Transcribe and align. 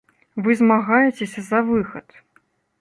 Вы 0.47 0.55
змагаецеся 0.61 1.45
за 1.53 1.63
выхад. 1.71 2.21